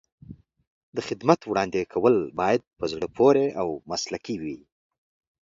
[0.95, 4.57] د خدمت وړاندې کول باید په زړه پورې او مسلکي وي.